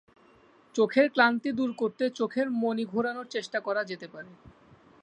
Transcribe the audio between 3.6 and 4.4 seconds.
করা যেতে পারে।